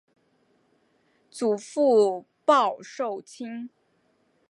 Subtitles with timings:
[1.29, 3.69] 祖父鲍受卿。